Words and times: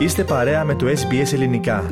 Είστε 0.00 0.24
παρέα 0.24 0.64
με 0.64 0.74
το 0.74 0.86
SBS 0.86 1.32
Ελληνικά. 1.32 1.90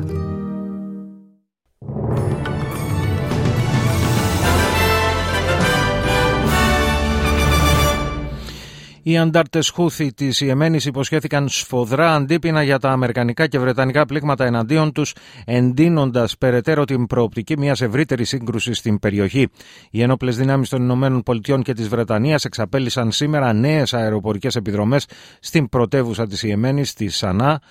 Οι 9.03 9.17
αντάρτες 9.17 9.69
Χούθη 9.69 10.13
της 10.13 10.41
Ιεμένης 10.41 10.85
υποσχέθηκαν 10.85 11.49
σφοδρά 11.49 12.13
αντίπεινα 12.13 12.63
για 12.63 12.79
τα 12.79 12.89
αμερικανικά 12.89 13.47
και 13.47 13.59
βρετανικά 13.59 14.05
πλήγματα 14.05 14.45
εναντίον 14.45 14.91
τους, 14.91 15.15
εντείνοντας 15.45 16.37
περαιτέρω 16.37 16.83
την 16.83 17.07
προοπτική 17.07 17.57
μιας 17.57 17.81
ευρύτερης 17.81 18.29
σύγκρουσης 18.29 18.77
στην 18.77 18.99
περιοχή. 18.99 19.47
Οι 19.91 20.01
ένοπλε 20.01 20.31
δυνάμεις 20.31 20.69
των 20.69 20.81
Ηνωμένων 20.81 21.23
Πολιτειών 21.23 21.63
και 21.63 21.73
της 21.73 21.87
Βρετανίας 21.87 22.45
εξαπέλυσαν 22.45 23.11
σήμερα 23.11 23.53
νέες 23.53 23.93
αεροπορικές 23.93 24.55
επιδρομές 24.55 25.05
στην 25.39 25.69
πρωτεύουσα 25.69 26.27
της 26.27 26.43
Ιεμένης, 26.43 26.89
στη 26.89 27.09
Σανά, 27.09 27.61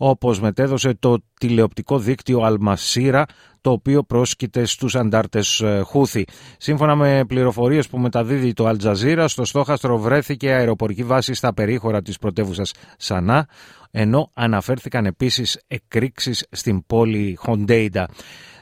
όπως 0.00 0.40
μετέδωσε 0.40 0.94
το 0.98 1.18
τηλεοπτικό 1.40 1.98
δίκτυο 1.98 2.40
Αλμασίρα, 2.40 3.24
το 3.60 3.70
οποίο 3.70 4.02
πρόσκειται 4.02 4.64
στους 4.64 4.94
αντάρτες 4.96 5.60
ε, 5.60 5.80
Χούθη. 5.84 6.24
Σύμφωνα 6.58 6.94
με 6.96 7.24
πληροφορίες 7.28 7.88
που 7.88 7.98
μεταδίδει 7.98 8.52
το 8.52 8.66
Αλτζαζίρα, 8.66 9.28
στο 9.28 9.44
στόχαστρο 9.44 9.98
βρέθηκε 9.98 10.52
αεροπορική 10.52 11.04
βάση 11.04 11.34
στα 11.34 11.54
περίχωρα 11.54 12.02
της 12.02 12.18
πρωτεύουσας 12.18 12.72
Σανά, 12.98 13.48
ενώ 13.90 14.30
αναφέρθηκαν 14.34 15.06
επίσης 15.06 15.60
εκρήξεις 15.66 16.46
στην 16.50 16.86
πόλη 16.86 17.34
Χοντέιντα. 17.38 18.08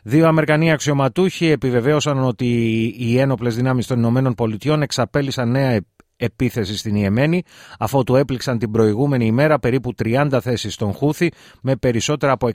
Δύο 0.03 0.27
Αμερικανοί 0.27 0.73
αξιωματούχοι 0.73 1.47
επιβεβαίωσαν 1.47 2.25
ότι 2.25 2.47
οι 2.99 3.19
ένοπλες 3.19 3.57
δυνάμεις 3.57 3.87
των 3.87 3.99
Ηνωμένων 3.99 4.35
Πολιτειών 4.35 4.83
εξαπέλυσαν 4.83 5.51
νέα 5.51 5.81
επίθεση 6.17 6.77
στην 6.77 6.95
Ιεμένη, 6.95 7.43
αφού 7.79 8.05
του 8.05 8.17
έπληξαν 8.17 8.59
την 8.59 8.71
προηγούμενη 8.71 9.27
ημέρα 9.27 9.59
περίπου 9.59 9.95
30 10.05 10.39
θέσεις 10.43 10.75
στον 10.75 10.93
Χούθη 10.93 11.31
με 11.61 11.77
περισσότερα 11.77 12.33
από 12.33 12.49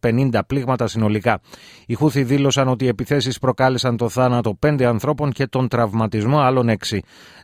150 0.00 0.40
πλήγματα 0.46 0.86
συνολικά. 0.86 1.40
Οι 1.86 1.94
Χούθη 1.94 2.22
δήλωσαν 2.22 2.68
ότι 2.68 2.84
οι 2.84 2.88
επιθέσεις 2.88 3.38
προκάλεσαν 3.38 3.96
το 3.96 4.08
θάνατο 4.08 4.58
5 4.66 4.82
ανθρώπων 4.82 5.32
και 5.32 5.46
τον 5.46 5.68
τραυματισμό 5.68 6.38
άλλων 6.38 6.76
6. 6.88 6.98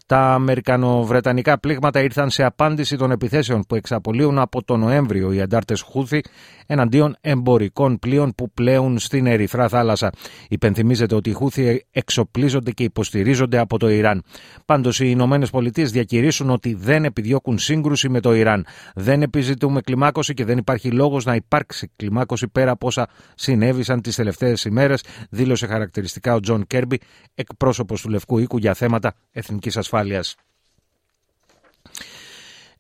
Τα 0.06 0.33
Αμερικανοβρετανικά 0.33 1.61
πλήγματα 1.61 2.02
ήρθαν 2.02 2.30
σε 2.30 2.45
απάντηση 2.45 2.97
των 2.97 3.11
επιθέσεων 3.11 3.64
που 3.69 3.75
εξαπολύουν 3.75 4.39
από 4.39 4.64
τον 4.64 4.80
Νοέμβριο 4.80 5.33
οι 5.33 5.41
αντάρτες 5.41 5.80
Χούθη 5.80 6.20
εναντίον 6.67 7.17
εμπορικών 7.20 7.98
πλοίων 7.98 8.34
που 8.34 8.50
πλέουν 8.50 8.98
στην 8.98 9.27
Ερυθρά 9.27 9.69
θάλασσα. 9.69 10.11
Υπενθυμίζεται 10.48 11.14
ότι 11.14 11.30
οι 11.30 11.33
Χούθη 11.33 11.86
εξοπλίζονται 11.91 12.70
και 12.70 12.83
υποστηρίζονται 12.83 13.58
από 13.58 13.78
το 13.78 13.89
Ιράν. 13.89 14.22
Πάντως 14.64 15.00
οι 15.00 15.06
Ηνωμένες 15.08 15.50
Πολιτείες 15.65 15.93
διακηρύσσουν 15.92 16.50
ότι 16.51 16.75
δεν 16.75 17.05
επιδιώκουν 17.05 17.59
σύγκρουση 17.59 18.09
με 18.09 18.20
το 18.20 18.34
Ιράν. 18.34 18.67
Δεν 18.95 19.23
επιζητούμε 19.23 19.81
κλιμάκωση 19.81 20.34
και 20.34 20.45
δεν 20.45 20.59
υπάρχει 20.59 20.91
λόγος 20.91 21.25
να 21.25 21.34
υπάρξει 21.34 21.91
κλιμάκωση 21.97 22.48
πέρα 22.48 22.70
από 22.70 22.87
όσα 22.87 23.09
συνέβησαν 23.34 24.01
τις 24.01 24.17
τελευταίες 24.17 24.65
ημέρες, 24.65 25.05
δήλωσε 25.31 25.67
χαρακτηριστικά 25.67 26.35
ο 26.35 26.41
Τζον 26.41 26.67
Κίρμπι, 26.67 27.00
εκπρόσωπος 27.35 28.01
του 28.01 28.09
Λευκού 28.09 28.39
Οίκου 28.39 28.59
για 28.59 28.75
θέματα 28.75 29.15
εθνικής 29.31 29.77
ασφάλειας. 29.77 30.37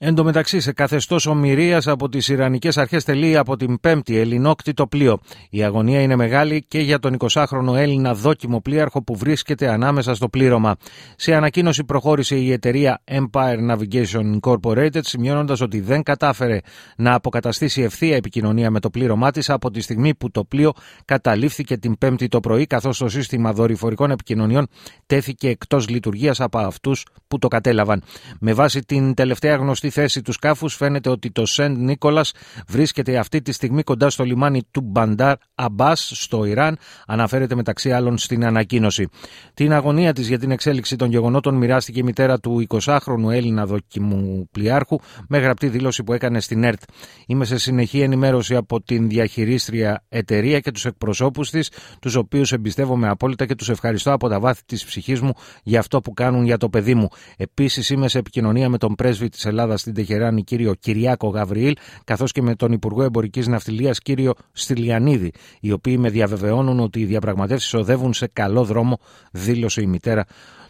Εν 0.06 0.14
τω 0.14 0.24
μεταξύ, 0.24 0.60
σε 0.60 0.72
καθεστώς 0.72 1.26
ομηρίας 1.26 1.86
από 1.86 2.08
τις 2.08 2.28
Ιρανικές 2.28 2.78
Αρχές 2.78 3.04
τελεί 3.04 3.36
από 3.36 3.56
την 3.56 3.80
Πέμπτη 3.80 4.18
ελληνόκτητο 4.18 4.86
πλοίο. 4.86 5.18
Η 5.50 5.62
αγωνία 5.62 6.00
είναι 6.00 6.16
μεγάλη 6.16 6.64
και 6.68 6.78
για 6.78 6.98
τον 6.98 7.16
20χρονο 7.18 7.74
Έλληνα 7.76 8.14
δόκιμο 8.14 8.60
πλοίαρχο 8.60 9.02
που 9.02 9.16
βρίσκεται 9.16 9.68
ανάμεσα 9.68 10.14
στο 10.14 10.28
πλήρωμα. 10.28 10.76
Σε 11.16 11.34
ανακοίνωση 11.34 11.84
προχώρησε 11.84 12.36
η 12.36 12.52
εταιρεία 12.52 13.02
Empire 13.04 13.70
Navigation 13.70 14.38
Incorporated, 14.40 15.00
σημειώνοντας 15.00 15.60
ότι 15.60 15.80
δεν 15.80 16.02
κατάφερε 16.02 16.58
να 16.96 17.14
αποκαταστήσει 17.14 17.82
ευθεία 17.82 18.16
επικοινωνία 18.16 18.70
με 18.70 18.80
το 18.80 18.90
πλήρωμά 18.90 19.30
της 19.30 19.50
από 19.50 19.70
τη 19.70 19.80
στιγμή 19.80 20.14
που 20.14 20.30
το 20.30 20.44
πλοίο 20.44 20.72
καταλήφθηκε 21.04 21.76
την 21.76 21.98
Πέμπτη 21.98 22.28
το 22.28 22.40
πρωί, 22.40 22.66
καθώς 22.66 22.98
το 22.98 23.08
σύστημα 23.08 23.52
δορυφορικών 23.52 24.10
επικοινωνιών 24.10 24.66
τέθηκε 25.06 25.48
εκτός 25.48 25.88
λειτουργίας 25.88 26.40
από 26.40 26.58
αυτούς 26.58 27.06
που 27.28 27.38
το 27.38 27.48
κατέλαβαν. 27.48 28.02
Με 28.40 28.52
βάση 28.52 28.80
την 28.80 29.14
τελευταία 29.14 29.56
γνωστή 29.56 29.92
θέση 29.94 30.22
του 30.22 30.32
σκάφους 30.32 30.74
φαίνεται 30.74 31.08
ότι 31.08 31.30
το 31.30 31.46
Σεντ 31.46 31.76
Νίκολας 31.76 32.32
βρίσκεται 32.68 33.18
αυτή 33.18 33.42
τη 33.42 33.52
στιγμή 33.52 33.82
κοντά 33.82 34.10
στο 34.10 34.24
λιμάνι 34.24 34.62
του 34.70 34.80
Μπαντάρ 34.80 35.36
Αμπάς 35.54 36.10
στο 36.14 36.44
Ιράν, 36.44 36.78
αναφέρεται 37.06 37.54
μεταξύ 37.54 37.92
άλλων 37.92 38.18
στην 38.18 38.44
ανακοίνωση. 38.44 39.08
Την 39.54 39.72
αγωνία 39.72 40.12
της 40.12 40.28
για 40.28 40.38
την 40.38 40.50
εξέλιξη 40.50 40.96
των 40.96 41.10
γεγονότων 41.10 41.54
μοιράστηκε 41.54 41.98
η 41.98 42.02
μητέρα 42.02 42.38
του 42.38 42.66
20χρονου 42.68 43.30
Έλληνα 43.30 43.66
δοκιμού 43.66 44.48
πλοιάρχου 44.50 44.98
με 45.28 45.38
γραπτή 45.38 45.68
δήλωση 45.68 46.04
που 46.04 46.12
έκανε 46.12 46.40
στην 46.40 46.64
ΕΡΤ. 46.64 46.82
Είμαι 47.26 47.44
σε 47.44 47.58
συνεχή 47.58 48.00
ενημέρωση 48.00 48.56
από 48.56 48.82
την 48.82 49.08
διαχειρίστρια 49.08 50.04
εταιρεία 50.08 50.60
και 50.60 50.70
τους 50.70 50.84
εκπροσώπους 50.84 51.50
της, 51.50 51.70
τους 52.00 52.14
οποίους 52.14 52.52
εμπιστεύομαι 52.52 53.08
απόλυτα 53.08 53.46
και 53.46 53.54
τους 53.54 53.68
ευχαριστώ 53.68 54.12
από 54.12 54.28
τα 54.28 54.40
βάθη 54.40 54.62
της 54.66 54.84
ψυχής 54.84 55.20
μου 55.20 55.32
για 55.62 55.78
αυτό 55.78 56.00
που 56.00 56.12
κάνουν 56.12 56.44
για 56.44 56.56
το 56.56 56.68
παιδί 56.68 56.94
μου. 56.94 57.08
Επίσης 57.36 57.90
είμαι 57.90 58.08
σε 58.08 58.18
επικοινωνία 58.18 58.68
με 58.68 58.78
τον 58.78 58.94
πρέσβη 58.94 59.28
της 59.28 59.44
Ελλάδας 59.44 59.83
στην 59.84 59.96
Τεχεράνη 59.96 60.44
κύριο 60.44 60.74
Κυριάκο 60.74 61.28
Γαβριήλ, 61.28 61.76
καθώς 62.04 62.32
και 62.32 62.42
με 62.42 62.54
τον 62.54 62.72
Υπουργό 62.72 63.02
Εμπορικής 63.02 63.46
Ναυτιλίας 63.46 63.98
κύριο 64.00 64.32
Στυλιανίδη, 64.52 65.32
οι 65.60 65.72
οποίοι 65.72 65.96
με 65.98 66.10
διαβεβαιώνουν 66.10 66.80
ότι 66.80 67.00
οι 67.00 67.04
διαπραγματεύσεις 67.04 67.74
οδεύουν 67.74 68.12
σε 68.12 68.30
καλό 68.32 68.64
δρόμο, 68.64 68.98
δήλωσε 69.32 69.82
η 69.82 69.86
μητέρα 69.86 70.24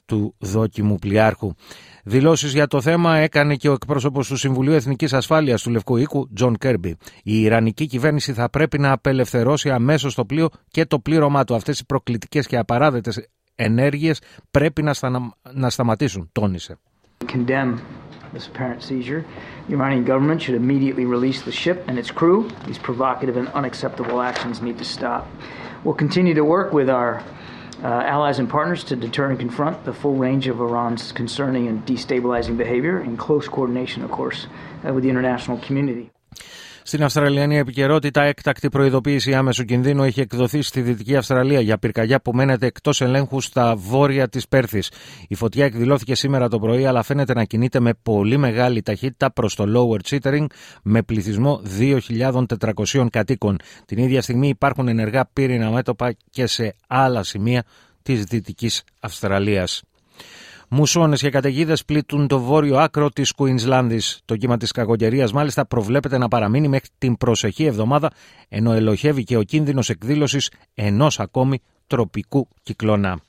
του 0.06 0.34
δόκιμου 0.38 0.98
πλοιάρχου. 0.98 1.52
Δηλώσεις 2.04 2.52
για 2.52 2.66
το 2.66 2.80
θέμα 2.80 3.16
έκανε 3.16 3.54
και 3.54 3.68
ο 3.68 3.72
εκπρόσωπος 3.72 4.28
του 4.28 4.36
Συμβουλίου 4.36 4.72
Εθνικής 4.72 5.12
Ασφάλειας 5.12 5.62
του 5.62 5.70
Λευκού 5.70 5.96
Οίκου, 5.96 6.28
Τζον 6.34 6.56
Κίρμπι. 6.56 6.96
Η 7.22 7.40
Ιρανική 7.40 7.86
κυβέρνηση 7.86 8.32
θα 8.32 8.50
πρέπει 8.50 8.78
να 8.78 8.92
απελευθερώσει 8.92 9.70
αμέσως 9.70 10.14
το 10.14 10.24
πλοίο 10.24 10.48
και 10.68 10.86
το 10.86 10.98
πλήρωμά 10.98 11.44
του. 11.44 11.54
Αυτές 11.54 11.78
οι 11.78 11.86
προκλητικές 11.86 12.46
και 12.46 12.56
απαράδεκτες 12.56 13.28
ενέργειες 13.54 14.20
πρέπει 14.50 14.82
να, 14.82 14.94
να 15.52 15.70
σταματήσουν, 15.70 16.28
τόνισε. 16.32 16.78
This 18.34 18.46
apparent 18.46 18.82
seizure. 18.82 19.24
The 19.68 19.74
Iranian 19.74 20.04
government 20.04 20.42
should 20.42 20.54
immediately 20.54 21.06
release 21.06 21.42
the 21.42 21.52
ship 21.52 21.84
and 21.88 21.98
its 21.98 22.10
crew. 22.10 22.50
These 22.66 22.78
provocative 22.78 23.36
and 23.36 23.48
unacceptable 23.48 24.20
actions 24.20 24.60
need 24.60 24.78
to 24.78 24.84
stop. 24.84 25.26
We'll 25.84 25.94
continue 25.94 26.34
to 26.34 26.44
work 26.44 26.72
with 26.72 26.90
our 26.90 27.22
uh, 27.82 27.86
allies 27.86 28.38
and 28.38 28.48
partners 28.48 28.84
to 28.84 28.96
deter 28.96 29.30
and 29.30 29.38
confront 29.38 29.84
the 29.84 29.92
full 29.92 30.16
range 30.16 30.46
of 30.46 30.60
Iran's 30.60 31.12
concerning 31.12 31.68
and 31.68 31.84
destabilizing 31.86 32.56
behavior 32.56 33.00
in 33.00 33.16
close 33.16 33.48
coordination, 33.48 34.02
of 34.02 34.10
course, 34.10 34.46
uh, 34.86 34.92
with 34.92 35.04
the 35.04 35.10
international 35.10 35.58
community. 35.58 36.10
Στην 36.86 37.04
Αυστραλιανή 37.04 37.58
επικαιρότητα, 37.58 38.22
έκτακτη 38.22 38.68
προειδοποίηση 38.68 39.34
άμεσου 39.34 39.64
κινδύνου 39.64 40.02
έχει 40.02 40.20
εκδοθεί 40.20 40.62
στη 40.62 40.80
Δυτική 40.80 41.16
Αυστραλία 41.16 41.60
για 41.60 41.78
πυρκαγιά 41.78 42.20
που 42.20 42.32
μένεται 42.32 42.66
εκτός 42.66 43.00
ελέγχου 43.00 43.40
στα 43.40 43.76
βόρεια 43.76 44.28
της 44.28 44.48
Πέρθης. 44.48 44.90
Η 45.28 45.34
φωτιά 45.34 45.64
εκδηλώθηκε 45.64 46.14
σήμερα 46.14 46.48
το 46.48 46.58
πρωί, 46.58 46.86
αλλά 46.86 47.02
φαίνεται 47.02 47.34
να 47.34 47.44
κινείται 47.44 47.80
με 47.80 47.94
πολύ 48.02 48.36
μεγάλη 48.36 48.82
ταχύτητα 48.82 49.32
προς 49.32 49.54
το 49.54 49.64
Lower 49.74 50.08
Chittering 50.08 50.46
με 50.82 51.02
πληθυσμό 51.02 51.62
2.400 51.78 53.06
κατοίκων. 53.10 53.58
Την 53.86 53.98
ίδια 53.98 54.22
στιγμή 54.22 54.48
υπάρχουν 54.48 54.88
ενεργά 54.88 55.28
πύρινα 55.32 55.70
μέτωπα 55.70 56.14
και 56.30 56.46
σε 56.46 56.74
άλλα 56.86 57.22
σημεία 57.22 57.64
της 58.02 58.24
Δυτικής 58.24 58.82
Αυστραλίας. 59.00 59.82
Μουσώνες 60.76 61.20
και 61.20 61.30
καταιγίδες 61.30 61.84
πλήττουν 61.84 62.26
το 62.26 62.40
βόρειο 62.40 62.78
άκρο 62.78 63.10
της 63.10 63.32
Κουίνσλάνδη. 63.32 64.00
Το 64.24 64.36
κύμα 64.36 64.56
της 64.56 64.70
κακοκαιρίας 64.70 65.32
μάλιστα 65.32 65.66
προβλέπεται 65.66 66.18
να 66.18 66.28
παραμείνει 66.28 66.68
μέχρι 66.68 66.88
την 66.98 67.16
προσεχή 67.16 67.64
εβδομάδα, 67.64 68.10
ενώ 68.48 68.72
ελοχεύει 68.72 69.24
και 69.24 69.36
ο 69.36 69.42
κίνδυνος 69.42 69.88
εκδήλωσης 69.88 70.50
ενός 70.74 71.20
ακόμη 71.20 71.60
τροπικού 71.86 72.48
κυκλώνα. 72.62 73.20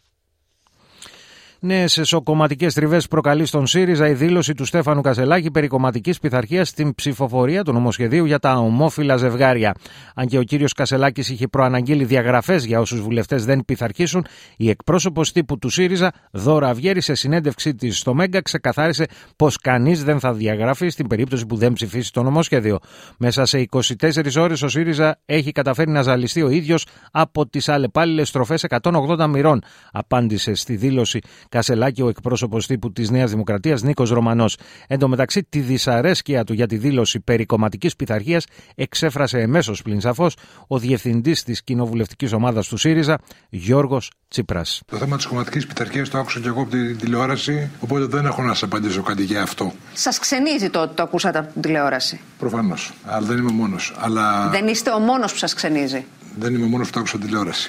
Νέες 1.67 1.97
εσωκομματικές 1.97 2.73
τριβές 2.73 3.07
προκαλεί 3.07 3.45
στον 3.45 3.67
ΣΥΡΙΖΑ 3.67 4.09
η 4.09 4.13
δήλωση 4.13 4.53
του 4.53 4.65
Στέφανου 4.65 5.01
Κασελάκη 5.01 5.51
περί 5.51 5.67
κομματικής 5.67 6.19
πειθαρχίας 6.19 6.67
στην 6.67 6.95
ψηφοφορία 6.95 7.63
του 7.63 7.73
νομοσχεδίου 7.73 8.25
για 8.25 8.39
τα 8.39 8.57
ομόφυλα 8.57 9.17
ζευγάρια. 9.17 9.75
Αν 10.15 10.27
και 10.27 10.37
ο 10.37 10.43
κύριος 10.43 10.73
Κασελάκης 10.73 11.29
είχε 11.29 11.47
προαναγγείλει 11.47 12.03
διαγραφές 12.05 12.65
για 12.65 12.79
όσους 12.79 13.01
βουλευτές 13.01 13.45
δεν 13.45 13.65
πειθαρχήσουν, 13.65 14.25
η 14.57 14.69
εκπρόσωπος 14.69 15.31
τύπου 15.31 15.57
του 15.57 15.69
ΣΥΡΙΖΑ, 15.69 16.11
Δώρα 16.31 16.69
Αυγέρη, 16.69 17.01
σε 17.01 17.13
συνέντευξή 17.13 17.75
της 17.75 17.97
στο 17.97 18.13
ΜΕΓΑ, 18.13 18.41
ξεκαθάρισε 18.41 19.05
πως 19.35 19.57
κανείς 19.57 20.03
δεν 20.03 20.19
θα 20.19 20.33
διαγραφεί 20.33 20.89
στην 20.89 21.07
περίπτωση 21.07 21.45
που 21.45 21.55
δεν 21.55 21.73
ψηφίσει 21.73 22.11
το 22.11 22.23
νομοσχέδιο. 22.23 22.79
Μέσα 23.17 23.45
σε 23.45 23.65
24 23.71 24.35
ώρες 24.37 24.61
ο 24.61 24.67
ΣΥΡΙΖΑ 24.67 25.19
έχει 25.25 25.51
καταφέρει 25.51 25.91
να 25.91 26.01
ζαλιστεί 26.01 26.41
ο 26.41 26.49
ίδιος 26.49 26.85
από 27.11 27.47
τις 27.47 27.69
αλλεπάλληλες 27.69 28.27
στροφές 28.27 28.65
180 28.69 29.27
μοιρών, 29.27 29.61
απάντησε 29.91 30.53
στη 30.53 30.75
δήλωση 30.75 31.19
Κασελάκη, 31.55 32.01
ο 32.01 32.09
εκπρόσωπος 32.09 32.67
τύπου 32.67 32.91
της 32.91 33.09
Νέας 33.09 33.29
Δημοκρατίας 33.31 33.81
Νίκος 33.81 34.09
Ρωμανός. 34.09 34.57
Εν 34.87 34.99
τω 34.99 35.07
μεταξύ, 35.07 35.43
τη 35.43 35.59
δυσαρέσκεια 35.59 36.43
του 36.43 36.53
για 36.53 36.67
τη 36.67 36.77
δήλωση 36.77 37.19
περί 37.19 37.45
κομματική 37.45 37.89
πειθαρχίας 37.97 38.45
εξέφρασε 38.75 39.39
εμέσως 39.39 39.81
πλην 39.81 40.01
σαφώς 40.01 40.35
ο 40.67 40.79
διευθυντής 40.79 41.43
της 41.43 41.63
κοινοβουλευτικής 41.63 42.33
ομάδας 42.33 42.67
του 42.67 42.77
ΣΥΡΙΖΑ, 42.77 43.17
Γιώργος 43.49 44.11
Τσίπρας. 44.27 44.81
Το 44.85 44.97
θέμα 44.97 45.15
της 45.15 45.25
κομματικής 45.25 45.67
πειθαρχίας 45.67 46.09
το 46.09 46.17
άκουσα 46.17 46.39
και 46.39 46.47
εγώ 46.47 46.61
από 46.61 46.69
την 46.69 46.97
τηλεόραση, 46.97 47.69
οπότε 47.79 48.05
δεν 48.05 48.25
έχω 48.25 48.41
να 48.41 48.53
σας 48.53 48.63
απαντήσω 48.63 49.01
κάτι 49.01 49.23
για 49.23 49.41
αυτό. 49.41 49.73
Σας 49.93 50.19
ξενίζει 50.19 50.69
το 50.69 50.81
ότι 50.81 50.95
το 50.95 51.03
ακούσατε 51.03 51.37
από 51.39 51.53
την 51.53 51.61
τηλεόραση; 51.61 52.19
Προφανώς. 52.39 52.93
Αλλά 53.05 53.27
δεν 53.27 53.37
είμαι 53.37 53.51
μόνος. 53.51 53.95
Αλλά... 53.99 54.49
Δεν 54.49 54.67
είστε 54.67 54.91
ο 54.91 54.99
μόνος 54.99 55.31
που 55.31 55.37
σας 55.37 55.53
ξενίζει; 55.53 56.05
Δεν 56.37 56.53
είμαι 56.53 56.65
ο 56.65 56.67
μόνος 56.67 56.87
που 56.87 56.93
το 56.93 56.99
άκουσα 56.99 57.17
τηλεόραση. 57.17 57.67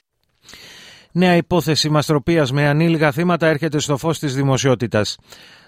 Νέα 1.18 1.36
υπόθεση 1.36 1.88
μαστροπίας 1.88 2.52
με 2.52 2.68
ανήλιγα 2.68 3.12
θύματα 3.12 3.46
έρχεται 3.46 3.78
στο 3.78 3.96
φως 3.96 4.18
της 4.18 4.34
δημοσιότητας 4.34 5.16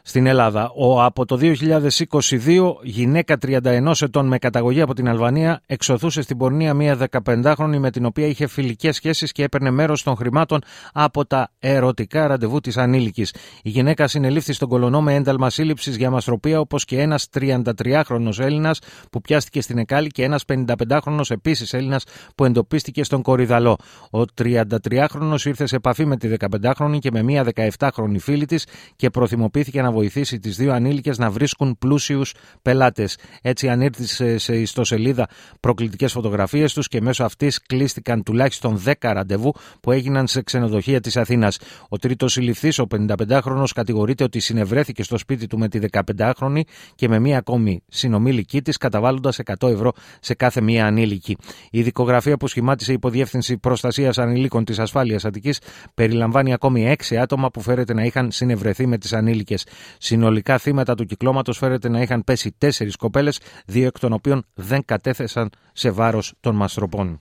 στην 0.08 0.26
Ελλάδα. 0.26 0.72
Ο 0.74 1.02
από 1.02 1.24
το 1.24 1.38
2022 1.42 2.74
γυναίκα 2.82 3.36
31 3.46 3.92
ετών 4.00 4.26
με 4.26 4.38
καταγωγή 4.38 4.80
από 4.80 4.94
την 4.94 5.08
Αλβανία 5.08 5.60
εξωθούσε 5.66 6.22
στην 6.22 6.36
πορνεία 6.36 6.74
μία 6.74 7.08
15χρονη 7.24 7.78
με 7.78 7.90
την 7.90 8.04
οποία 8.04 8.26
είχε 8.26 8.46
φιλικές 8.46 8.96
σχέσεις 8.96 9.32
και 9.32 9.42
έπαιρνε 9.42 9.70
μέρος 9.70 10.02
των 10.02 10.16
χρημάτων 10.16 10.60
από 10.92 11.26
τα 11.26 11.50
ερωτικά 11.58 12.26
ραντεβού 12.26 12.60
της 12.60 12.76
ανήλικης. 12.76 13.34
Η 13.62 13.68
γυναίκα 13.68 14.06
συνελήφθη 14.06 14.52
στον 14.52 14.68
κολονό 14.68 15.02
με 15.02 15.14
ένταλμα 15.14 15.50
σύλληψης 15.50 15.96
για 15.96 16.10
μαστροπία 16.10 16.60
όπως 16.60 16.84
και 16.84 17.00
ένας 17.00 17.28
33χρονος 17.38 18.38
Έλληνας 18.38 18.78
που 19.10 19.20
πιάστηκε 19.20 19.60
στην 19.60 19.78
Εκάλη 19.78 20.08
και 20.08 20.24
ένας 20.24 20.44
55χρονος 20.48 21.30
επίσης 21.30 21.72
Έλληνας 21.72 22.04
που 22.34 22.44
εντοπίστηκε 22.44 23.04
στον 23.04 23.22
Κορυδαλό. 23.22 23.76
Ο 24.10 24.20
33χρονος 24.42 25.44
ήρθε 25.44 25.66
σε 25.66 25.76
επαφή 25.76 26.06
με 26.06 26.16
τη 26.16 26.28
15χρονη 26.38 26.98
και 26.98 27.10
με 27.10 27.22
μία 27.22 27.46
17χρονη 27.78 28.18
φίλη 28.18 28.46
της 28.46 28.66
και 28.96 29.10
προθυμοποιήθηκε 29.10 29.82
να 29.82 29.96
βοηθήσει 29.98 30.38
τις 30.38 30.56
δύο 30.56 30.72
ανήλικες 30.72 31.18
να 31.18 31.30
βρίσκουν 31.30 31.78
πλούσιους 31.78 32.34
πελάτες. 32.62 33.18
Έτσι, 33.42 33.68
ανήρθησε 33.68 34.38
σε 34.38 34.56
ιστοσελίδα 34.56 35.28
προκλητικές 35.60 36.12
φωτογραφίες 36.12 36.72
τους 36.72 36.88
και 36.88 37.00
μέσω 37.00 37.24
αυτής 37.24 37.62
κλείστηκαν 37.66 38.22
τουλάχιστον 38.22 38.82
10 38.84 38.92
ραντεβού 39.00 39.52
που 39.80 39.92
έγιναν 39.92 40.26
σε 40.26 40.42
ξενοδοχεία 40.42 41.00
της 41.00 41.16
Αθήνας. 41.16 41.58
Ο 41.88 41.96
τρίτος 41.96 42.32
συλληφθής, 42.32 42.78
ο 42.78 42.86
55χρονο, 42.86 43.64
κατηγορείται 43.74 44.24
ότι 44.24 44.40
συνευρέθηκε 44.40 45.02
στο 45.02 45.18
σπίτι 45.18 45.46
του 45.46 45.58
με 45.58 45.68
τη 45.68 45.78
15χρονη 45.90 46.60
και 46.94 47.08
με 47.08 47.18
μία 47.18 47.38
ακόμη 47.38 47.82
συνομήλικη 47.88 48.62
της, 48.62 48.76
καταβάλλοντας 48.76 49.38
100 49.38 49.68
ευρώ 49.68 49.92
σε 50.20 50.34
κάθε 50.34 50.60
μία 50.60 50.86
ανήλικη. 50.86 51.36
Η 51.70 51.82
δικογραφία 51.82 52.36
που 52.36 52.46
σχημάτισε 52.46 52.90
η 52.90 52.94
Υποδιεύθυνση 52.94 53.58
Προστασίας 53.58 54.18
Ανηλίκων 54.18 54.64
της 54.64 54.78
Ασφάλειας 54.78 55.24
Αττικής 55.24 55.60
περιλαμβάνει 55.94 56.52
ακόμη 56.52 56.94
6 56.98 57.16
άτομα 57.16 57.50
που 57.50 57.60
φέρεται 57.60 57.94
να 57.94 58.02
είχαν 58.04 58.30
συνευρεθεί 58.30 58.86
με 58.86 58.98
τις 58.98 59.12
ανήλικες. 59.12 59.66
Συνολικά 59.98 60.58
θύματα 60.58 60.94
του 60.94 61.04
κυκλώματος 61.04 61.58
φέρεται 61.58 61.88
να 61.88 62.00
είχαν 62.00 62.24
πέσει 62.24 62.54
τέσσερις 62.58 62.96
κοπέλες, 62.96 63.40
δύο 63.66 63.86
εκ 63.86 63.98
των 63.98 64.12
οποίων 64.12 64.44
δεν 64.54 64.84
κατέθεσαν 64.84 65.50
σε 65.72 65.90
βάρος 65.90 66.34
των 66.40 66.54
μαστροπών. 66.54 67.20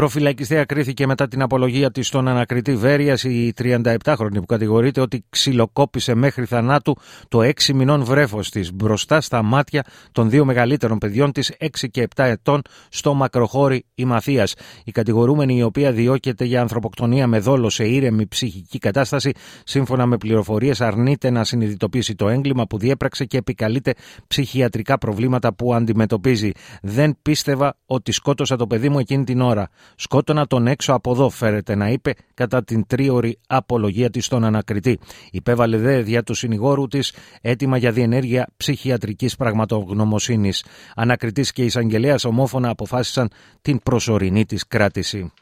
Προφυλακιστέα 0.00 0.64
κρίθηκε 0.64 1.06
μετά 1.06 1.28
την 1.28 1.42
απολογία 1.42 1.90
της 1.90 2.06
στον 2.06 2.28
ανακριτή 2.28 2.76
Βέρεια 2.76 3.18
η 3.22 3.52
37χρονη 3.58 4.32
που 4.32 4.46
κατηγορείται 4.46 5.00
ότι 5.00 5.24
ξυλοκόπησε 5.28 6.14
μέχρι 6.14 6.44
θανάτου 6.44 6.96
το 7.28 7.40
6 7.40 7.72
μηνών 7.74 8.04
βρέφος 8.04 8.50
της 8.50 8.72
μπροστά 8.72 9.20
στα 9.20 9.42
μάτια 9.42 9.84
των 10.12 10.30
δύο 10.30 10.44
μεγαλύτερων 10.44 10.98
παιδιών 10.98 11.32
της 11.32 11.52
6 11.60 11.66
και 11.90 12.08
7 12.16 12.24
ετών 12.24 12.62
στο 12.88 13.14
μακροχώρι 13.14 13.84
η 13.94 14.04
Μαθίας. 14.04 14.54
Η 14.84 14.90
κατηγορούμενη, 14.90 15.56
η 15.56 15.62
οποία 15.62 15.92
διώκεται 15.92 16.44
για 16.44 16.60
ανθρωποκτονία 16.60 17.26
με 17.26 17.38
δόλο 17.38 17.70
σε 17.70 17.84
ήρεμη 17.84 18.26
ψυχική 18.26 18.78
κατάσταση, 18.78 19.32
σύμφωνα 19.64 20.06
με 20.06 20.16
πληροφορίες, 20.16 20.80
αρνείται 20.80 21.30
να 21.30 21.44
συνειδητοποιήσει 21.44 22.14
το 22.14 22.28
έγκλημα 22.28 22.66
που 22.66 22.78
διέπραξε 22.78 23.24
και 23.24 23.36
επικαλείται 23.36 23.94
ψυχιατρικά 24.26 24.98
προβλήματα 24.98 25.54
που 25.54 25.74
αντιμετωπίζει. 25.74 26.50
Δεν 26.82 27.16
πίστευα 27.22 27.76
ότι 27.86 28.12
σκότωσα 28.12 28.56
το 28.56 28.66
παιδί 28.66 28.88
μου 28.88 28.98
εκείνη 28.98 29.24
την 29.24 29.40
ώρα. 29.40 29.68
Σκότωνα 29.96 30.46
τον 30.46 30.66
έξω 30.66 30.92
από 30.92 31.12
εδώ, 31.12 31.30
φέρεται 31.30 31.74
να 31.74 31.88
είπε 31.88 32.14
κατά 32.34 32.64
την 32.64 32.86
τρίωρη 32.86 33.38
απολογία 33.46 34.10
της 34.10 34.24
στον 34.24 34.44
ανακριτή. 34.44 34.98
Υπέβαλε 35.30 35.76
δε 35.76 36.02
δια 36.02 36.22
του 36.22 36.34
συνηγόρου 36.34 36.86
της 36.86 37.14
έτοιμα 37.40 37.76
για 37.76 37.92
διενέργεια 37.92 38.48
ψυχιατρικής 38.56 39.36
πραγματογνωμοσύνης. 39.36 40.64
Ανακριτής 40.94 41.52
και 41.52 41.64
εισαγγελέας 41.64 42.24
ομόφωνα 42.24 42.68
αποφάσισαν 42.68 43.30
την 43.62 43.82
προσωρινή 43.82 44.44
της 44.44 44.66
κράτηση. 44.66 45.32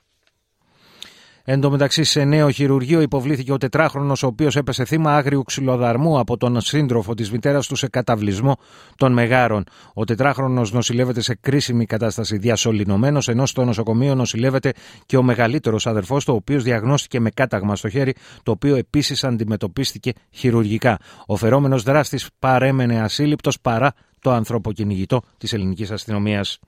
Εν 1.50 1.60
τω 1.60 1.70
μεταξύ, 1.70 2.04
σε 2.04 2.24
νέο 2.24 2.50
χειρουργείο 2.50 3.00
υποβλήθηκε 3.00 3.52
ο 3.52 3.56
τετράχρονος, 3.56 4.22
ο 4.22 4.26
οποίος 4.26 4.56
έπεσε 4.56 4.84
θύμα 4.84 5.16
άγριου 5.16 5.42
ξυλοδαρμού 5.42 6.18
από 6.18 6.36
τον 6.36 6.60
σύντροφο 6.60 7.14
της 7.14 7.30
μητέρας 7.30 7.66
του 7.66 7.76
σε 7.76 7.88
καταβλισμό 7.88 8.56
των 8.96 9.12
Μεγάρων. 9.12 9.64
Ο 9.94 10.04
τετράχρονος 10.04 10.72
νοσηλεύεται 10.72 11.20
σε 11.20 11.34
κρίσιμη 11.34 11.86
κατάσταση 11.86 12.38
διασωληνωμένο, 12.38 13.20
ενώ 13.26 13.46
στο 13.46 13.64
νοσοκομείο 13.64 14.14
νοσηλεύεται 14.14 14.72
και 15.06 15.16
ο 15.16 15.22
μεγαλύτερος 15.22 15.86
αδερφός 15.86 16.24
του, 16.24 16.32
ο 16.32 16.36
οποίος 16.36 16.62
διαγνώστηκε 16.62 17.20
με 17.20 17.30
κάταγμα 17.30 17.76
στο 17.76 17.88
χέρι, 17.88 18.14
το 18.42 18.50
οποίο 18.50 18.76
επίσης 18.76 19.24
αντιμετωπίστηκε 19.24 20.12
χειρουργικά. 20.30 20.98
Ο 21.26 21.36
φερόμενος 21.36 21.82
δράστης 21.82 22.28
παρέμενε 22.38 23.00
ασύλληπτος 23.00 23.60
παρά 23.60 23.92
το 24.20 24.30
ανθρωποκυνηγητό 24.30 25.22
της 25.38 25.52
ελληνικής 25.52 25.90
αστυνομίας. 25.90 26.58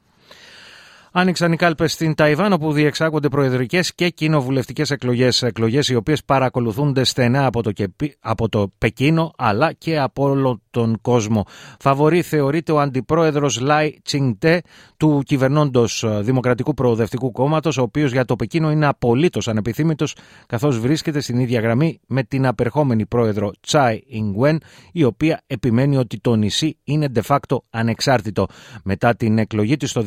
Άνοιξαν 1.13 1.53
οι 1.53 1.57
κάλπες 1.57 1.93
στην 1.93 2.15
Ταϊβάν, 2.15 2.53
όπου 2.53 2.73
διεξάγονται 2.73 3.29
προεδρικές 3.29 3.95
και 3.95 4.09
κοινοβουλευτικές 4.09 4.91
εκλογές. 4.91 5.43
Εκλογές 5.43 5.89
οι 5.89 5.95
οποίες 5.95 6.25
παρακολουθούνται 6.25 7.05
στενά 7.05 7.47
από 7.47 7.63
το, 7.63 7.73
από 8.21 8.49
το 8.49 8.73
Πεκίνο 8.79 9.33
αλλά 9.37 9.73
και 9.73 9.99
από 9.99 10.23
όλο 10.23 10.61
τον 10.71 10.99
κόσμο. 11.01 11.45
Φαβορή 11.79 12.23
θεωρείται 12.23 12.73
ο 12.73 12.81
αντιπρόεδρος 12.81 13.61
Λάι 13.61 13.95
Τσινγτέ 14.03 14.63
του 14.97 15.23
κυβερνώντος 15.25 16.05
Δημοκρατικού 16.21 16.75
Προοδευτικού 16.75 17.33
Κόμματος, 17.33 17.79
ο 17.79 17.83
οποίος 17.83 18.13
για 18.13 18.25
το 18.25 18.37
Πεκίνο 18.37 18.71
είναι 18.71 18.87
απολύτως 18.87 19.49
ανεπιθύμητος, 19.49 20.17
καθώς 20.47 20.79
βρίσκεται 20.79 21.21
στην 21.21 21.39
ίδια 21.39 21.61
γραμμή 21.61 22.01
με 22.07 22.23
την 22.23 22.47
απερχόμενη 22.47 23.07
πρόεδρο 23.07 23.51
Τσάι 23.61 24.01
Ινγκουέν, 24.07 24.61
η 24.93 25.05
οποία 25.05 25.43
επιμένει 25.47 25.97
ότι 25.97 26.19
το 26.21 26.35
νησί 26.35 26.79
είναι 26.85 27.09
de 27.15 27.21
facto 27.27 27.57
ανεξάρτητο. 27.71 28.47
Μετά 28.85 29.15
την 29.15 29.39
εκλογή 29.39 29.77
της 29.77 29.93
το 29.93 30.05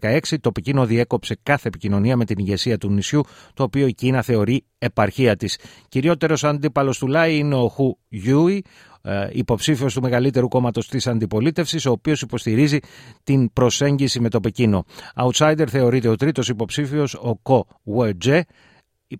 2016, 0.00 0.39
το 0.40 0.52
Πεκίνο 0.52 0.86
διέκοψε 0.86 1.38
κάθε 1.42 1.68
επικοινωνία 1.68 2.16
με 2.16 2.24
την 2.24 2.38
ηγεσία 2.38 2.78
του 2.78 2.90
νησιού, 2.90 3.22
το 3.54 3.62
οποίο 3.62 3.86
η 3.86 3.92
Κίνα 3.94 4.22
θεωρεί 4.22 4.64
επαρχία 4.78 5.36
της. 5.36 5.58
Κυριότερος 5.88 6.44
αντίπαλος 6.44 6.98
του 6.98 7.06
Λάι 7.06 7.36
είναι 7.38 7.54
ο 7.54 7.68
Χου 7.68 7.98
Γιου-ι, 8.08 8.64
ε, 9.02 9.28
υποψήφιος 9.32 9.94
του 9.94 10.02
μεγαλύτερου 10.02 10.48
κόμματος 10.48 10.88
της 10.88 11.06
αντιπολίτευσης, 11.06 11.86
ο 11.86 11.90
οποίος 11.90 12.22
υποστηρίζει 12.22 12.78
την 13.24 13.52
προσέγγιση 13.52 14.20
με 14.20 14.28
το 14.28 14.40
Πεκίνο. 14.40 14.84
Outsider 15.14 15.64
θεωρείται 15.68 16.08
ο 16.08 16.16
τρίτος 16.16 16.48
υποψήφιος, 16.48 17.14
ο 17.14 17.36
Κο 17.42 17.66
Βεν-τζε, 17.82 18.44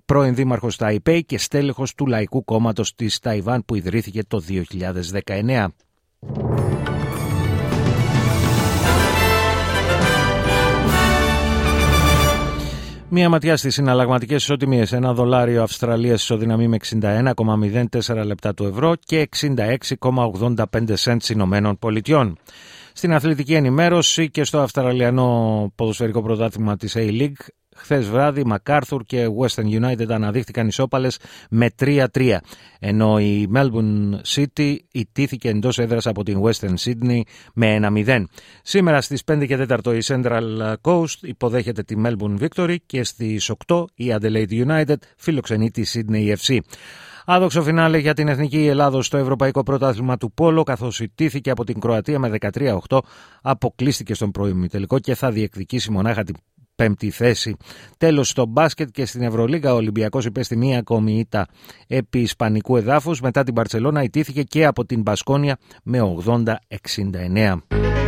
πρώην 0.04 0.34
δήμαρχος 0.34 0.76
Ταϊπέη 0.76 1.24
και 1.24 1.38
στέλεχος 1.38 1.94
του 1.94 2.06
Λαϊκού 2.06 2.44
Κόμματος 2.44 2.94
της 2.94 3.18
Ταϊβάν 3.18 3.64
που 3.64 3.74
ιδρύθηκε 3.74 4.24
το 4.24 4.40
2019. 4.40 5.74
Μία 13.12 13.28
ματιά 13.28 13.56
στις 13.56 13.74
συναλλαγματικές 13.74 14.42
ισοτιμίες. 14.42 14.92
Ένα 14.92 15.12
δολάριο 15.14 15.62
Αυστραλίας 15.62 16.22
ισοδυναμεί 16.22 16.68
με 16.68 16.76
61,04 16.76 18.24
λεπτά 18.24 18.54
του 18.54 18.64
ευρώ 18.64 18.94
και 19.04 19.28
66,85 19.56 20.64
σέντ 20.92 21.22
Ηνωμένων 21.30 21.78
Πολιτειών. 21.78 22.38
Στην 22.92 23.12
αθλητική 23.12 23.54
ενημέρωση 23.54 24.30
και 24.30 24.44
στο 24.44 24.58
Αυστραλιανό 24.58 25.72
ποδοσφαιρικό 25.74 26.22
πρωτάθλημα 26.22 26.76
της 26.76 26.94
A-League 26.96 27.46
Χθες 27.80 28.08
βράδυ, 28.08 28.44
Μακάρθουρ 28.44 29.02
και 29.02 29.26
Western 29.40 29.82
United 29.82 30.08
αναδείχθηκαν 30.08 30.66
ισόπαλες 30.66 31.18
με 31.50 31.70
3-3. 31.78 32.36
Ενώ 32.80 33.18
η 33.18 33.48
Melbourne 33.54 34.20
City 34.34 34.76
ιτήθηκε 34.90 35.48
εντός 35.48 35.78
έδρας 35.78 36.06
από 36.06 36.24
την 36.24 36.40
Western 36.42 36.74
Sydney 36.84 37.20
με 37.54 37.78
1-0. 38.06 38.24
Σήμερα 38.62 39.00
στις 39.00 39.22
5 39.24 39.46
και 39.46 39.56
4 39.56 39.94
η 39.94 39.98
Central 40.04 40.74
Coast 40.82 41.18
υποδέχεται 41.20 41.82
τη 41.82 41.94
Melbourne 42.04 42.38
Victory 42.38 42.76
και 42.86 43.04
στις 43.04 43.50
8 43.66 43.84
η 43.94 44.14
Adelaide 44.20 44.66
United 44.66 44.96
φιλοξενεί 45.16 45.70
τη 45.70 45.82
Sydney 45.86 46.36
FC. 46.36 46.58
Άδοξο 47.24 47.62
φινάλε 47.62 47.98
για 47.98 48.14
την 48.14 48.28
Εθνική 48.28 48.66
Ελλάδο 48.66 49.02
στο 49.02 49.16
Ευρωπαϊκό 49.16 49.62
Πρωτάθλημα 49.62 50.16
του 50.16 50.32
Πόλο, 50.32 50.62
καθώς 50.62 51.00
ιτήθηκε 51.00 51.50
από 51.50 51.64
την 51.64 51.80
Κροατία 51.80 52.18
με 52.18 52.32
13-8, 52.88 52.98
αποκλείστηκε 53.42 54.14
στον 54.14 54.30
τελικό 54.70 54.98
και 54.98 55.14
θα 55.14 55.30
διεκδικήσει 55.30 55.90
μονάχα 55.90 56.22
την 56.22 56.34
πέμπτη 56.80 57.10
θέση. 57.10 57.56
Τέλος 57.98 58.28
στο 58.28 58.46
μπάσκετ 58.46 58.88
και 58.92 59.06
στην 59.06 59.22
Ευρωλίγα 59.22 59.72
ο 59.72 59.76
Ολυμπιακός 59.76 60.24
υπέστη 60.24 60.56
μία 60.56 60.78
ακόμη 60.78 61.18
ήττα 61.18 61.46
επί 61.86 62.18
Ισπανικού 62.20 62.76
εδάφους. 62.76 63.20
Μετά 63.20 63.42
την 63.42 63.54
Παρσελώνα 63.54 64.02
ιτήθηκε 64.02 64.42
και 64.42 64.66
από 64.66 64.84
την 64.84 65.02
Μπασκόνια 65.02 65.58
με 65.82 66.00
80-69. 66.26 67.99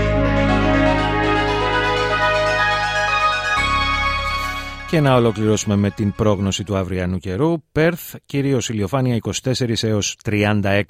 Και 4.92 5.00
να 5.00 5.14
ολοκληρώσουμε 5.14 5.76
με 5.76 5.90
την 5.90 6.12
πρόγνωση 6.12 6.64
του 6.64 6.76
αυριανού 6.76 7.18
καιρού. 7.18 7.54
Πέρθ, 7.72 8.14
κυρίως 8.26 8.68
ηλιοφάνεια 8.68 9.18
24 9.44 9.82
έως 9.82 10.16
36. 10.24 10.82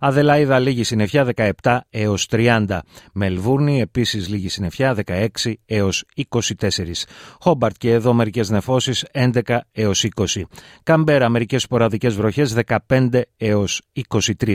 Αδελάιδα 0.00 0.58
λίγη 0.58 0.84
συννεφιά 0.84 1.26
17 1.62 1.78
έως 1.90 2.26
30. 2.30 2.78
Μελβούρνη 3.12 3.80
επίσης 3.80 4.28
λίγη 4.28 4.48
συννεφιά 4.48 4.96
16 5.06 5.52
έως 5.66 6.04
24. 6.14 7.06
Χόμπαρτ 7.40 7.74
και 7.78 7.92
εδώ 7.92 8.12
μερικές 8.12 8.50
νεφώσεις 8.50 9.04
11 9.12 9.58
έως 9.72 10.04
20. 10.14 10.24
Καμπέρα 10.82 11.28
μερικές 11.28 11.62
σποραδικές 11.62 12.14
βροχές 12.14 12.54
15 12.88 13.20
έως 13.36 13.82
23. 13.92 14.54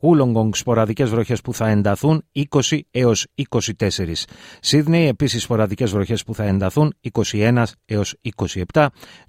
Ούλογκογκ 0.00 0.52
σποραδικές 0.54 1.10
βροχές 1.10 1.40
που 1.40 1.54
θα 1.54 1.68
ενταθούν 1.68 2.24
20 2.32 2.78
έως 2.90 3.26
24. 3.34 4.26
Σίδνεϊ 4.60 5.06
επίσης 5.06 5.42
σποραδικές 5.42 5.90
βροχές 5.90 6.24
που 6.24 6.34
θα 6.34 6.44
ενταθούν 6.44 6.94
21 7.32 7.62
έως 7.84 8.14
27. 8.72 8.86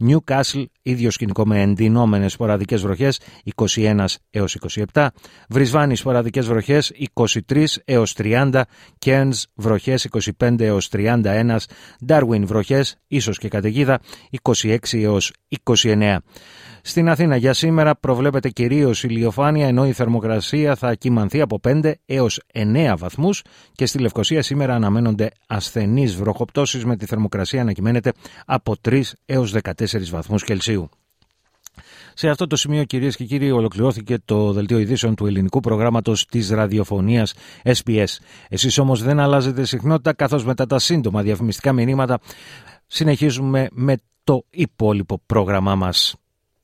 Newcastle, 0.07 0.65
ίδιο 0.81 1.11
σκηνικό 1.11 1.45
με 1.45 1.61
εντυνόμενες 1.61 2.31
σποραδικές 2.33 2.81
βροχές, 2.81 3.19
21 3.43 4.05
έως 4.29 4.55
27. 4.93 5.07
Βρισβάνη, 5.49 5.95
σποραδικές 5.95 6.47
βροχές, 6.47 6.91
23 7.13 7.81
έως 7.85 8.13
30. 8.13 8.61
Cairns, 9.05 9.43
βροχές, 9.55 10.03
25 10.03 10.65
έως 10.65 10.89
31. 10.89 11.67
Darwin, 12.07 12.41
βροχές, 12.45 12.97
ίσως 13.07 13.37
και 13.37 13.47
καταιγίδα, 13.47 13.99
26 14.29 15.01
έως 15.01 15.33
29. 15.47 16.23
Στην 16.87 17.09
Αθήνα 17.09 17.35
για 17.35 17.53
σήμερα 17.53 17.95
προβλέπεται 17.95 18.49
κυρίως 18.49 19.03
ηλιοφάνεια 19.03 19.67
ενώ 19.67 19.87
η 19.87 19.91
θερμοκρασία 19.91 20.75
θα 20.75 20.93
κοιμανθεί 20.93 21.41
από 21.41 21.59
5 21.67 21.91
έως 22.05 22.41
9 22.53 22.93
βαθμούς 22.97 23.43
και 23.73 23.85
στη 23.85 23.99
Λευκοσία 23.99 24.41
σήμερα 24.41 24.75
αναμένονται 24.75 25.31
ασθενείς 25.47 26.15
βροχοπτώσεις 26.15 26.85
με 26.85 26.95
τη 26.95 27.05
θερμοκρασία 27.05 27.63
να 27.63 27.71
κυμαίνεται 27.71 28.11
από 28.45 28.75
3 28.89 29.01
έως 29.25 29.55
14 29.63 30.09
βαθμούς 30.09 30.43
Κελσίου. 30.43 30.89
Σε 32.13 32.29
αυτό 32.29 32.47
το 32.47 32.55
σημείο, 32.55 32.83
κυρίες 32.83 33.15
και 33.15 33.23
κύριοι, 33.23 33.51
ολοκληρώθηκε 33.51 34.17
το 34.25 34.51
δελτίο 34.51 34.79
ειδήσεων 34.79 35.15
του 35.15 35.25
ελληνικού 35.25 35.59
προγράμματος 35.59 36.25
της 36.25 36.49
ραδιοφωνίας 36.49 37.33
SBS. 37.63 38.17
Εσείς 38.49 38.77
όμως 38.77 39.03
δεν 39.03 39.19
αλλάζετε 39.19 39.65
συχνότητα, 39.65 40.13
καθώς 40.13 40.45
μετά 40.45 40.65
τα 40.65 40.79
σύντομα 40.79 41.21
διαφημιστικά 41.21 41.73
μηνύματα 41.73 42.19
συνεχίζουμε 42.87 43.67
με 43.71 43.97
το 44.23 44.45
υπόλοιπο 44.49 45.21
πρόγραμμά 45.25 45.75
μας. 45.75 46.15